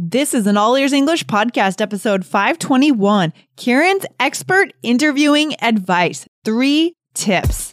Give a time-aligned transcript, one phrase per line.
[0.00, 6.24] This is an All Ears English podcast, episode 521 Keiran's expert interviewing advice.
[6.44, 7.72] Three tips.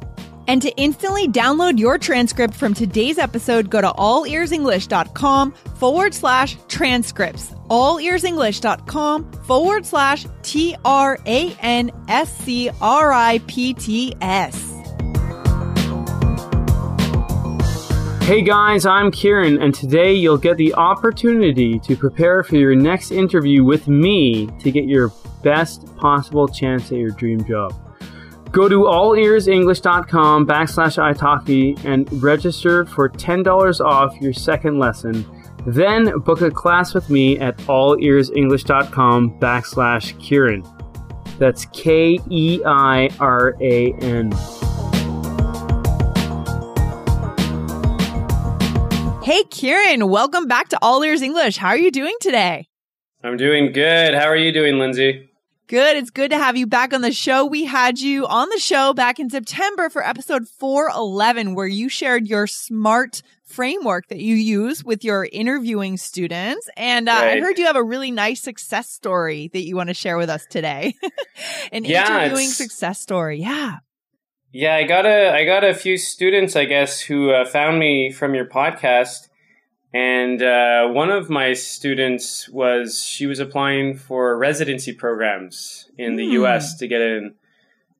[0.51, 7.53] And to instantly download your transcript from today's episode, go to allearsenglish.com forward slash transcripts.
[7.69, 14.73] Allearsenglish.com forward slash T R A N S C R I P T S.
[18.23, 23.11] Hey guys, I'm Keiran, and today you'll get the opportunity to prepare for your next
[23.11, 27.73] interview with me to get your best possible chance at your dream job.
[28.51, 35.25] Go to allearsenglish.com backslash italki and register for $10 off your second lesson.
[35.65, 40.67] Then book a class with me at allearsenglish.com backslash Keiran.
[41.37, 44.31] That's K E I R A N.
[49.23, 51.55] Hey, Keiran, welcome back to All Ears English.
[51.55, 52.67] How are you doing today?
[53.23, 54.13] I'm doing good.
[54.13, 55.30] How are you doing, Lindsay?
[55.71, 55.95] Good.
[55.95, 57.45] It's good to have you back on the show.
[57.45, 62.27] We had you on the show back in September for episode 411, where you shared
[62.27, 66.69] your SMART framework that you use with your interviewing students.
[66.75, 67.37] And uh, right.
[67.37, 70.29] I heard you have a really nice success story that you want to share with
[70.29, 70.93] us today.
[71.71, 73.39] An yeah, interviewing success story.
[73.39, 73.77] Yeah.
[74.51, 78.11] Yeah, I got a I got a few students, I guess, who uh, found me
[78.11, 79.29] from your podcast,
[79.93, 86.25] and uh, one of my students was she was applying for residency programs in the
[86.25, 86.31] mm.
[86.33, 86.75] U.S.
[86.77, 87.35] to get in,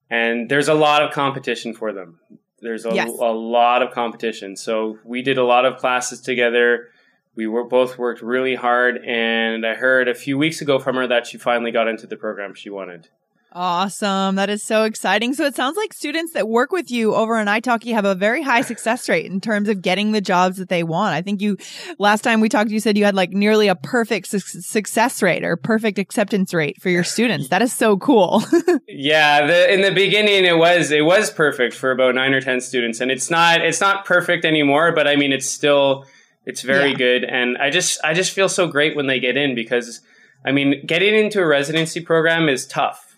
[0.10, 2.20] and there's a lot of competition for them.
[2.62, 3.10] There's a, yes.
[3.10, 6.90] a lot of competition, so we did a lot of classes together.
[7.36, 11.08] We were both worked really hard, and I heard a few weeks ago from her
[11.08, 13.10] that she finally got into the program she wanted.
[13.54, 14.36] Awesome.
[14.36, 15.34] That is so exciting.
[15.34, 18.42] So it sounds like students that work with you over in italki have a very
[18.42, 21.16] high success rate in terms of getting the jobs that they want.
[21.16, 21.58] I think you,
[22.00, 25.44] last time we talked, you said you had like nearly a perfect su- success rate
[25.44, 27.50] or perfect acceptance rate for your students.
[27.50, 28.42] That is so cool.
[28.88, 29.46] yeah.
[29.46, 33.02] The, in the beginning, it was, it was perfect for about nine or 10 students
[33.02, 36.06] and it's not, it's not perfect anymore, but I mean, it's still,
[36.46, 36.98] it's very yeah.
[36.98, 37.24] good.
[37.26, 40.00] And I just, I just feel so great when they get in because
[40.46, 43.11] I mean, getting into a residency program is tough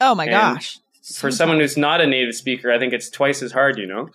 [0.00, 0.78] Oh my and gosh.
[1.14, 4.10] For someone who's not a native speaker, I think it's twice as hard, you know?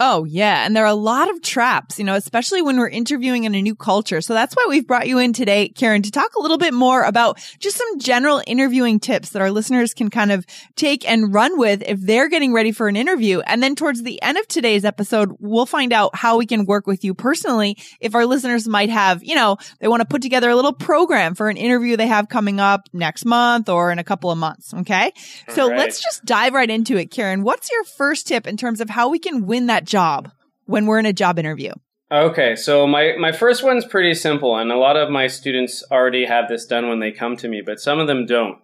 [0.00, 0.64] Oh, yeah.
[0.64, 3.62] And there are a lot of traps, you know, especially when we're interviewing in a
[3.62, 4.20] new culture.
[4.20, 7.02] So that's why we've brought you in today, Karen, to talk a little bit more
[7.02, 11.58] about just some general interviewing tips that our listeners can kind of take and run
[11.58, 13.40] with if they're getting ready for an interview.
[13.40, 16.86] And then towards the end of today's episode, we'll find out how we can work
[16.86, 20.48] with you personally if our listeners might have, you know, they want to put together
[20.48, 24.04] a little program for an interview they have coming up next month or in a
[24.04, 24.72] couple of months.
[24.72, 25.12] Okay.
[25.48, 25.78] All so right.
[25.78, 27.42] let's just dive right into it, Karen.
[27.42, 30.30] What's your first tip in terms of how we can win that job
[30.66, 31.72] when we're in a job interview?
[32.10, 36.24] Okay, so my, my first one's pretty simple, and a lot of my students already
[36.24, 38.58] have this done when they come to me, but some of them don't.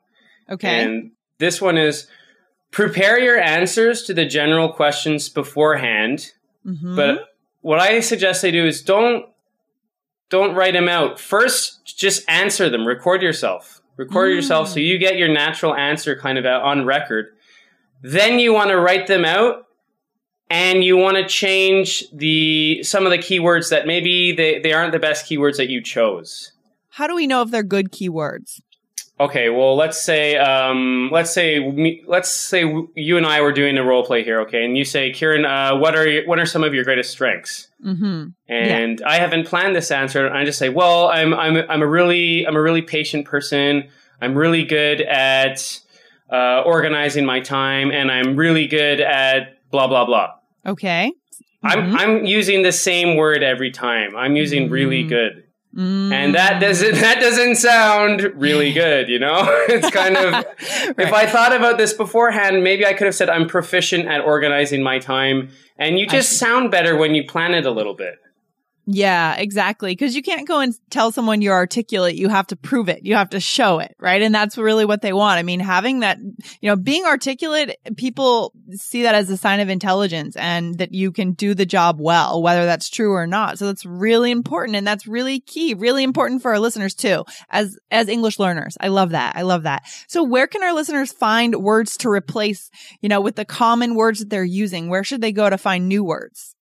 [0.49, 0.83] Okay.
[0.83, 2.07] And this one is
[2.71, 6.33] prepare your answers to the general questions beforehand.
[6.67, 6.97] Mm-hmm.
[6.97, 7.29] But
[7.61, 9.27] what I suggest they do is don't
[10.31, 11.21] don't write them out.
[11.21, 12.87] First, just answer them.
[12.87, 13.81] Record yourself.
[13.97, 14.35] Record mm.
[14.35, 17.27] yourself so you get your natural answer kind of on record.
[18.03, 19.67] Then you want to write them out
[20.55, 24.93] and you want to change the some of the keywords that maybe they, they aren't
[24.93, 26.53] the best keywords that you chose.
[26.91, 28.61] How do we know if they're good keywords?
[29.19, 32.61] Okay, well, let's say um, let's say let's say
[32.95, 34.65] you and I were doing a role play here, okay?
[34.65, 37.69] And you say, Keiran, uh, what are your, what are some of your greatest strengths?
[37.85, 38.29] Mm-hmm.
[38.49, 39.09] And yeah.
[39.09, 40.33] I haven't planned this answer.
[40.33, 43.89] I just say, well, I'm I'm I'm a really I'm a really patient person.
[44.21, 45.81] I'm really good at
[46.31, 50.35] uh, organizing my time, and I'm really good at blah blah blah.
[50.67, 51.13] Okay.
[51.63, 51.97] I'm mm-hmm.
[51.97, 54.17] I'm using the same word every time.
[54.17, 55.45] I'm using really good.
[55.75, 56.13] Mm.
[56.13, 59.43] And that doesn't that doesn't sound really good, you know?
[59.69, 60.47] it's kind of right.
[60.99, 64.83] if I thought about this beforehand, maybe I could have said I'm proficient at organizing
[64.83, 68.17] my time and you just sound better when you plan it a little bit.
[68.87, 69.93] Yeah, exactly.
[69.93, 72.17] Because you can't go and tell someone you're articulate.
[72.17, 73.05] You have to prove it.
[73.05, 74.21] You have to show it, right?
[74.21, 75.39] And that's really what they want.
[75.39, 79.71] I mean, having that, you know, being articulate, people see that as a sign of
[79.71, 83.59] intelligence and that you can do the job well, whether that's true or not.
[83.59, 84.77] So that's really important.
[84.77, 88.77] And that's really key, really important for our listeners too, as, as English learners.
[88.81, 89.35] I love that.
[89.35, 89.85] I love that.
[90.09, 92.71] So where can our listeners find words to replace,
[93.01, 94.91] you know, with the common words that they're using?
[94.91, 96.55] Where should they go to find new words?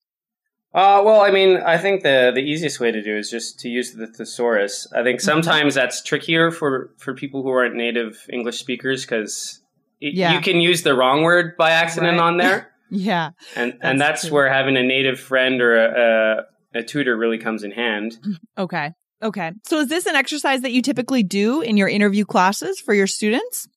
[0.73, 3.69] Uh, well, I mean, I think the the easiest way to do is just to
[3.69, 4.87] use the thesaurus.
[4.91, 5.25] I think mm-hmm.
[5.25, 9.61] sometimes that's trickier for for people who aren't native English speakers because
[9.99, 10.33] yeah.
[10.33, 12.23] you can use the wrong word by accident right.
[12.23, 12.71] on there.
[12.89, 14.33] yeah, and that's and that's true.
[14.33, 18.17] where having a native friend or a, a, a tutor really comes in hand.
[18.57, 18.91] Okay.
[19.21, 19.53] Okay.
[19.63, 23.07] So is this an exercise that you typically do in your interview classes for your
[23.07, 23.69] students?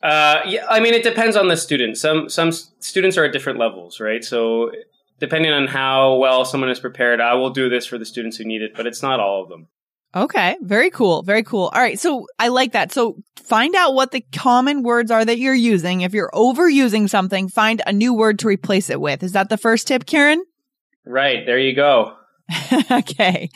[0.00, 1.96] Uh, yeah, I mean, it depends on the student.
[1.96, 4.22] Some some students are at different levels, right?
[4.22, 4.70] So
[5.18, 8.44] depending on how well someone is prepared, I will do this for the students who
[8.44, 9.68] need it, but it's not all of them.
[10.16, 10.56] Okay.
[10.62, 11.22] Very cool.
[11.22, 11.70] Very cool.
[11.74, 11.98] All right.
[11.98, 12.92] So I like that.
[12.92, 16.02] So find out what the common words are that you're using.
[16.02, 19.24] If you're overusing something, find a new word to replace it with.
[19.24, 20.44] Is that the first tip, Karen?
[21.04, 21.44] Right.
[21.44, 22.16] There you go.
[22.90, 23.50] okay.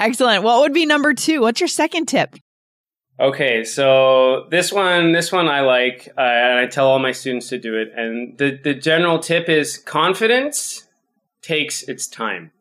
[0.00, 0.42] Excellent.
[0.42, 1.42] What would be number two?
[1.42, 2.34] What's your second tip?
[3.20, 7.50] Okay, so this one, this one I like, uh, and I tell all my students
[7.50, 7.92] to do it.
[7.94, 10.88] And the the general tip is confidence
[11.42, 12.52] takes its time.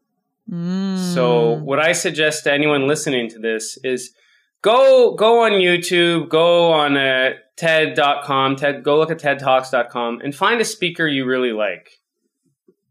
[0.49, 1.13] Mm.
[1.13, 4.13] So what I suggest to anyone listening to this is
[4.61, 10.59] go go on YouTube, go on uh, TED.com, TED, go look at TEDTalks.com, and find
[10.59, 11.99] a speaker you really like.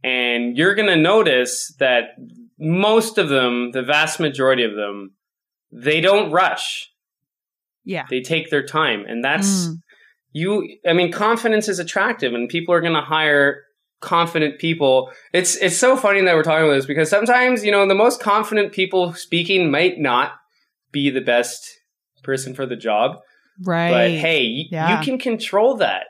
[0.05, 2.17] And you're gonna notice that
[2.58, 5.14] most of them, the vast majority of them,
[5.73, 6.90] they don't rush.
[7.85, 9.76] Yeah, they take their time, and that's mm.
[10.32, 10.76] you.
[10.87, 13.64] I mean, confidence is attractive, and people are gonna hire
[14.00, 15.11] confident people.
[15.33, 18.21] It's it's so funny that we're talking about this because sometimes, you know, the most
[18.21, 20.33] confident people speaking might not
[20.93, 21.69] be the best
[22.23, 23.19] person for the job.
[23.65, 23.91] Right.
[23.91, 24.99] But hey, yeah.
[24.99, 26.05] you can control that.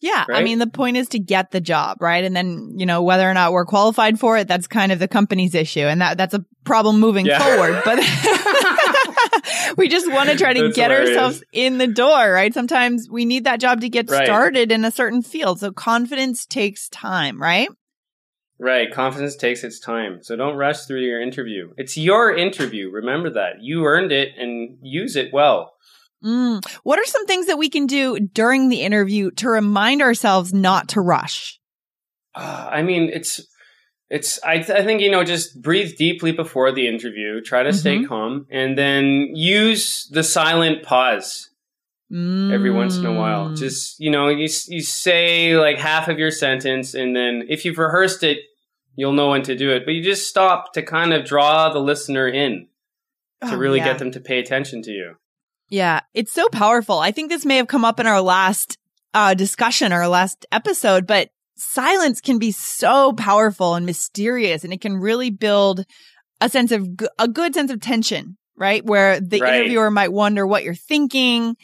[0.00, 0.24] Yeah.
[0.28, 0.40] Right?
[0.40, 2.22] I mean, the point is to get the job, right?
[2.22, 5.08] And then, you know, whether or not we're qualified for it, that's kind of the
[5.08, 5.80] company's issue.
[5.80, 7.38] And that, that's a problem moving yeah.
[7.38, 7.82] forward.
[7.84, 7.98] But
[9.76, 11.16] we just want to try to That's get hilarious.
[11.16, 12.52] ourselves in the door, right?
[12.52, 14.26] Sometimes we need that job to get right.
[14.26, 15.60] started in a certain field.
[15.60, 17.68] So confidence takes time, right?
[18.58, 18.90] Right.
[18.92, 20.22] Confidence takes its time.
[20.22, 21.72] So don't rush through your interview.
[21.76, 22.90] It's your interview.
[22.90, 23.60] Remember that.
[23.60, 25.74] You earned it and use it well.
[26.24, 26.64] Mm.
[26.82, 30.88] What are some things that we can do during the interview to remind ourselves not
[30.90, 31.60] to rush?
[32.34, 33.46] Uh, I mean, it's
[34.08, 37.70] it's I, th- I think you know just breathe deeply before the interview try to
[37.70, 37.78] mm-hmm.
[37.78, 41.50] stay calm and then use the silent pause
[42.10, 42.52] mm.
[42.52, 43.56] every once in a while mm.
[43.56, 47.78] just you know you, you say like half of your sentence and then if you've
[47.78, 48.38] rehearsed it
[48.94, 51.80] you'll know when to do it but you just stop to kind of draw the
[51.80, 52.68] listener in
[53.42, 53.86] to oh, really yeah.
[53.86, 55.14] get them to pay attention to you
[55.68, 58.78] yeah it's so powerful i think this may have come up in our last
[59.14, 64.80] uh, discussion our last episode but silence can be so powerful and mysterious and it
[64.80, 65.84] can really build
[66.40, 66.88] a sense of
[67.18, 68.84] a good sense of tension, right?
[68.84, 69.54] Where the right.
[69.54, 71.56] interviewer might wonder what you're thinking.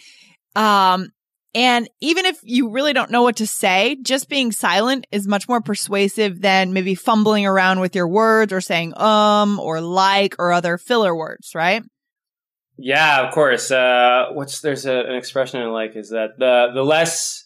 [0.57, 1.11] Um,
[1.55, 5.49] and even if you really don't know what to say, just being silent is much
[5.49, 10.53] more persuasive than maybe fumbling around with your words or saying um or like or
[10.53, 11.83] other filler words, right?
[12.79, 13.71] Yeah, of course.
[13.71, 17.42] Uh, what's there's a, an expression I like is that the the less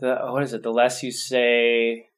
[0.00, 0.62] the what is it?
[0.62, 2.08] The less you say,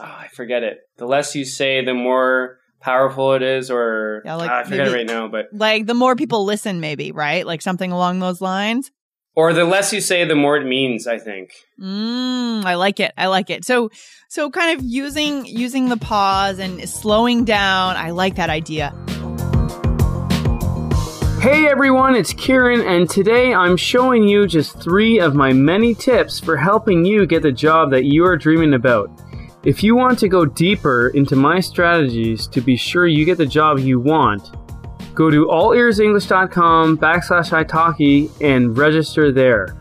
[0.00, 0.78] oh, I forget it.
[0.96, 4.90] The less you say, the more powerful it is, or yeah, like, I forget maybe,
[4.90, 5.28] it right now.
[5.28, 8.90] But like the more people listen, maybe right, like something along those lines.
[9.34, 11.06] Or the less you say, the more it means.
[11.06, 11.52] I think.
[11.80, 13.12] Mm, I like it.
[13.18, 13.64] I like it.
[13.64, 13.90] So,
[14.28, 17.96] so kind of using using the pause and slowing down.
[17.96, 18.94] I like that idea.
[21.46, 26.40] Hey everyone, it's Keiran, and today I'm showing you just three of my many tips
[26.40, 29.12] for helping you get the job that you are dreaming about.
[29.62, 33.46] If you want to go deeper into my strategies to be sure you get the
[33.46, 34.56] job you want,
[35.14, 39.76] go to allearsenglish.com backslash italki and register there.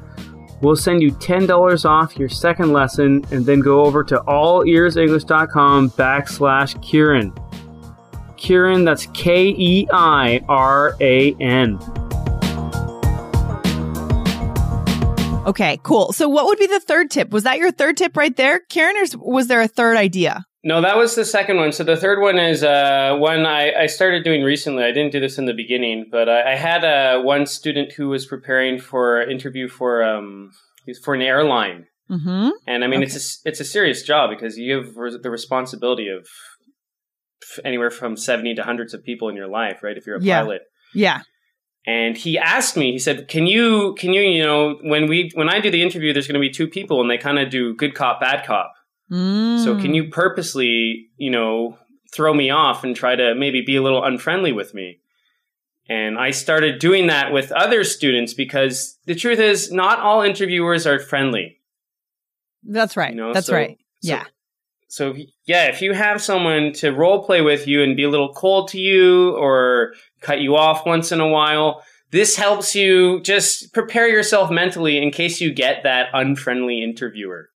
[0.61, 6.75] We'll send you $10 off your second lesson and then go over to allearsenglish.com backslash
[6.83, 7.44] Keiran.
[8.37, 8.85] Keiran.
[8.85, 11.79] That's K E I R A N.
[15.45, 16.11] Okay, cool.
[16.11, 17.29] So, what would be the third tip?
[17.29, 20.45] Was that your third tip right there, Keiran, or was there a third idea?
[20.65, 21.71] No, that was the second one.
[21.71, 24.83] So the third one is uh, one I, I, started doing recently.
[24.83, 28.09] I didn't do this in the beginning, but I, I had uh, one student who
[28.09, 30.49] was preparing for an interview for um,
[31.03, 32.49] for an airline, mm-hmm.
[32.65, 33.05] and I mean okay.
[33.05, 36.27] it's a it's a serious job because you have the responsibility of
[37.63, 39.97] anywhere from 70 to hundreds of people in your life, right?
[39.97, 40.41] If you're a Yeah.
[40.41, 40.61] pilot.
[40.93, 41.21] Yeah.
[41.87, 45.49] And he asked me, he said, "Can you can you, you know, when we when
[45.49, 47.75] I do the interview there's going to be two people and they kind of do
[47.75, 48.73] good cop bad cop.
[49.11, 49.15] So
[49.79, 49.95] can Mm.
[49.95, 51.77] you purposely, you know,
[52.11, 54.99] throw me off and try to maybe be a little unfriendly with me?"
[55.87, 60.87] And I started doing that with other students because the truth is not all interviewers
[60.87, 61.59] are friendly.
[62.63, 63.11] That's right.
[63.11, 63.77] You know, That's so- right.
[64.01, 64.23] yeah.
[64.23, 64.29] So
[65.11, 68.33] if- yeah, if you have someone to role play with you and be a little
[68.33, 73.73] cold to you or cut you off once in a while, this helps you just
[73.73, 77.49] prepare yourself mentally in case you get that unfriendly interviewer.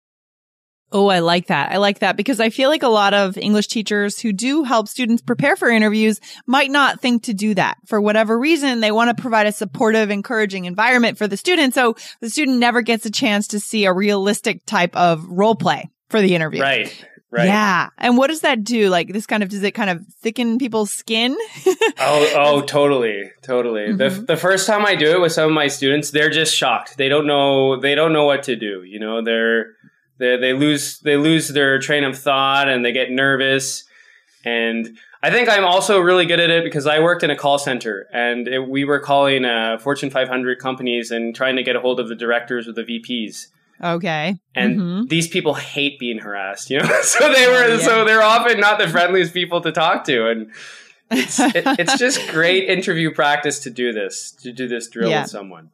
[0.90, 1.70] Oh, I like that.
[1.70, 4.88] I like that because I feel like a lot of English teachers who do help
[4.88, 7.76] students prepare for interviews might not think to do that.
[7.86, 11.74] For whatever reason, they want to provide a supportive, encouraging environment for the student.
[11.74, 15.90] So the student never gets a chance to see a realistic type of role play
[16.08, 16.62] for the interview.
[16.62, 17.06] Right.
[17.30, 17.46] Right.
[17.46, 17.90] Yeah.
[17.98, 18.88] And what does that do?
[18.88, 21.36] Like this kind of, does it kind of thicken people's skin?
[22.00, 23.92] Oh, oh, totally, totally.
[23.92, 24.26] The Mhm.
[24.28, 26.96] the first time I do it with some of my students, they're just shocked.
[26.96, 27.78] They don't know.
[27.80, 28.84] They don't know what to do.
[28.84, 29.66] You know, they're
[30.18, 33.82] they they lose they lose their train of thought and they get nervous.
[34.44, 37.58] And I think I'm also really good at it because I worked in a call
[37.58, 41.80] center and it, we were calling uh, Fortune 500 companies and trying to get a
[41.80, 43.48] hold of the directors or the VPs.
[43.82, 44.38] Okay.
[44.54, 45.08] And Mhm.
[45.08, 46.88] these people hate being harassed, you know.
[47.02, 47.78] so they were, yeah.
[47.78, 50.50] so they're often not the friendliest people to talk to, and
[51.10, 55.22] it's it, it's just great interview practice to do this, to do this drill Yeah.
[55.22, 55.70] with someone.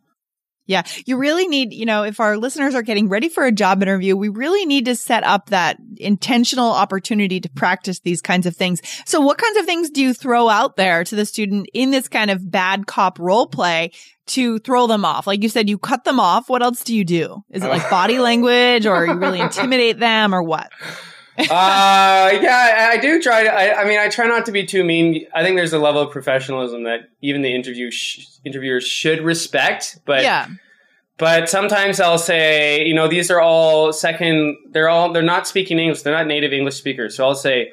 [0.66, 3.82] Yeah, you really need, you know, if our listeners are getting ready for a job
[3.82, 8.56] interview, we really need to set up that intentional opportunity to practice these kinds of
[8.56, 8.80] things.
[9.04, 12.08] So what kinds of things do you throw out there to the student in this
[12.08, 13.92] kind of bad cop role play
[14.28, 15.26] to throw them off?
[15.26, 16.48] Like you said, you cut them off.
[16.48, 17.44] What else do you do?
[17.50, 20.72] Is it like body language or you really intimidate them or what?
[21.38, 23.52] uh, yeah, I do try to.
[23.52, 25.26] I, I mean, I try not to be too mean.
[25.34, 29.98] I think there's a level of professionalism that even the interview sh- interviewers should respect.
[30.04, 30.46] But yeah.
[31.18, 34.56] but sometimes I'll say, you know, these are all second.
[34.70, 36.02] They're all they're not speaking English.
[36.02, 37.16] They're not native English speakers.
[37.16, 37.72] So I'll say,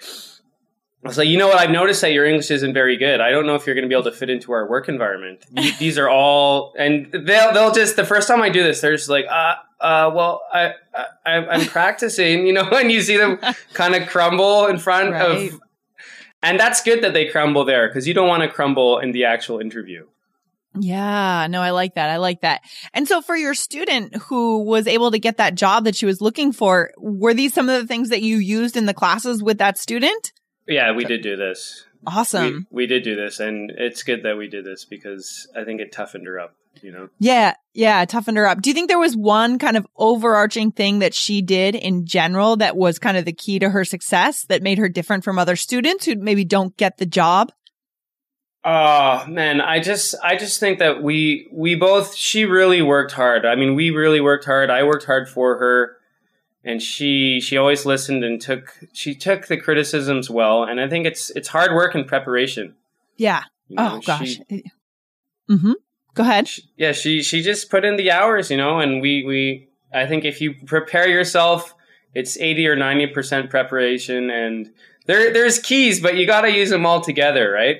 [1.06, 1.60] I'll say, you know what?
[1.60, 3.22] I've noticed that your English isn't very good.
[3.22, 5.46] I don't know if you're going to be able to fit into our work environment.
[5.78, 9.10] These are all, and they'll they'll just the first time I do this, they're just
[9.10, 10.74] like, uh, uh, well, I,
[11.26, 13.38] I I'm practicing, you know, and you see them
[13.74, 15.52] kind of crumble in front Right.
[15.52, 15.60] of.
[16.44, 19.26] And that's good that they crumble there because you don't want to crumble in the
[19.26, 20.08] actual interview.
[20.80, 22.10] Yeah, no, I like that.
[22.10, 22.62] I like that.
[22.94, 26.22] And so for your student who was able to get that job that she was
[26.22, 29.58] looking for, were these some of the things that you used in the classes with
[29.58, 30.32] that student?
[30.68, 31.86] Yeah, we did do this.
[32.08, 32.68] Awesome.
[32.72, 35.82] We, we did do this, and it's good that we did this because I think
[35.82, 36.56] it toughened her up.
[36.82, 38.62] You know, Yeah, yeah, toughened her up.
[38.62, 42.56] Do you think there was one kind of overarching thing that she did in general
[42.58, 45.56] that was kind of the key to her success that made her different from other
[45.56, 47.52] students who maybe don't get the job?
[48.64, 53.46] oh man, I just I just think that we we both she really worked hard.
[53.46, 54.70] I mean, we really worked hard.
[54.70, 55.98] I worked hard for her,
[56.64, 60.64] and she she always listened and took she took the criticisms well.
[60.64, 62.76] And I think it's it's hard work and preparation.
[63.18, 63.44] Yeah.
[63.68, 63.96] you know.
[63.96, 64.40] Oh gosh.
[64.50, 64.64] She-
[65.50, 65.74] mm-hmm.
[66.14, 66.48] Go ahead.
[66.48, 70.06] she- yeah, she she just put in the hours, you know, and we we I
[70.06, 71.74] think if you prepare yourself,
[72.14, 74.70] it's eighty or ninety percent preparation, and
[75.06, 77.78] there there's keys, but you got to use them all together, right?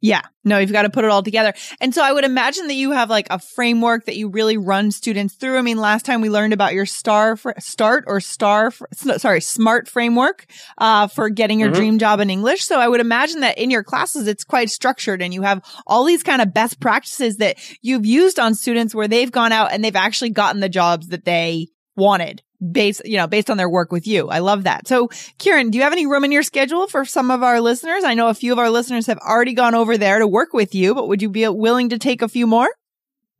[0.00, 0.22] Yeah.
[0.44, 1.52] No, you've got to put it all together.
[1.80, 4.90] And so I would imagine that you have like a framework that you really run
[4.90, 5.58] students through.
[5.58, 9.40] I mean, last time we learned about your star fr- start or star, fr- sorry,
[9.40, 10.46] smart framework,
[10.78, 11.74] uh, for getting your Mhm.
[11.74, 12.64] dream job in English.
[12.64, 16.04] So I would imagine that in your classes, it's quite structured and you have all
[16.04, 19.84] these kind of best practices that you've used on students where they've gone out and
[19.84, 21.66] they've actually gotten the jobs that they
[21.96, 24.28] wanted based, you know, based on their work with you.
[24.28, 24.88] I love that.
[24.88, 28.04] So Keiran, do you have any room in your schedule for some of our listeners?
[28.04, 30.74] I know a few of our listeners have already gone over there to work with
[30.74, 32.68] you, but would you be willing to take a few more?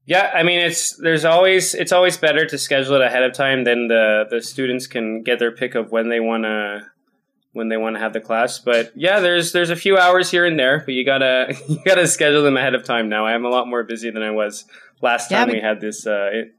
[0.07, 3.65] Yeah, I mean it's there's always it's always better to schedule it ahead of time.
[3.65, 6.87] Then the the students can get their pick of when they want to
[7.53, 8.59] when they want to have the class.
[8.59, 12.07] But yeah, there's there's a few hours here and there, but you gotta you gotta
[12.07, 13.11] schedule them ahead of time.
[13.11, 14.65] Now I am a lot more busy than I was
[15.03, 16.07] last Yeah, time we had this.
[16.07, 16.55] Uh, it,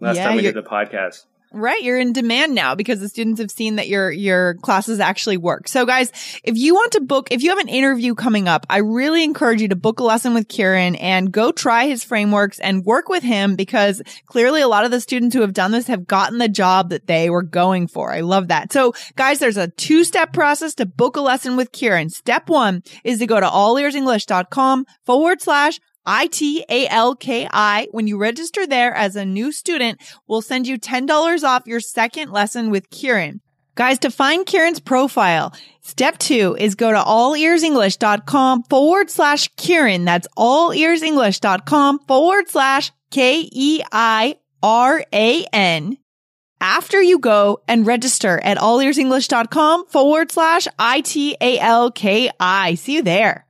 [0.00, 1.24] last Yeah, time we did the podcast.
[1.50, 1.82] Right.
[1.82, 5.66] You're in demand now because the students have seen that your, your classes actually work.
[5.66, 6.12] So guys,
[6.44, 9.62] if you want to book, if you have an interview coming up, I really encourage
[9.62, 13.22] you to book a lesson with Keiran and go try his frameworks and work with
[13.22, 16.50] him because clearly a lot of the students who have done this have gotten the
[16.50, 18.12] job that they were going for.
[18.12, 18.70] I love that.
[18.70, 22.10] So guys, there's a two step process to book a lesson with Keiran.
[22.10, 27.88] Step one is to go to allearsenglish.com forward slash I-T-A-L-K-I.
[27.90, 32.32] When you register there as a new student, we'll send you $10 off your second
[32.32, 33.40] lesson with Keiran.
[33.74, 40.04] Guys, to find Keiran's profile, step two is go to allearsenglish.com forward slash Keiran.
[40.04, 45.98] That's allearsenglish.com forward slash K E I R A N.
[46.60, 52.74] After you go and register at allearsenglish.com forward slash I T A L K I.
[52.74, 53.46] See you there.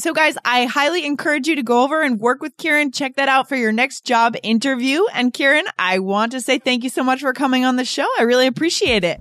[0.00, 2.94] So guys, I highly encourage you to go over and work with Keiran.
[2.94, 5.04] Check that out for your next job interview.
[5.12, 8.06] And Keiran, I want to say thank you so much for coming on the show.
[8.18, 9.20] I really appreciate it.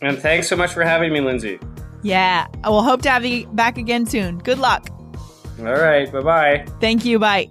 [0.00, 1.58] And thanks so much for having me, Lindsay.
[2.02, 4.38] Yeah, I will hope to have you back again soon.
[4.38, 4.88] Good luck.
[5.58, 6.10] All right.
[6.10, 6.66] Bye bye.
[6.80, 7.18] Thank you.
[7.18, 7.50] Bye.